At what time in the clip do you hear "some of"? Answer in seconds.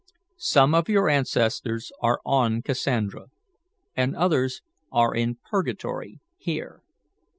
0.39-0.89